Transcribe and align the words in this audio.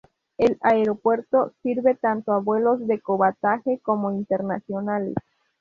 El 0.39 0.57
aeropuerto 0.63 1.51
sirve 1.61 1.93
tanto 1.93 2.33
a 2.33 2.39
vuelos 2.39 2.87
de 2.87 2.99
cabotaje 2.99 3.77
como 3.83 4.11
internacionales. 4.11 5.13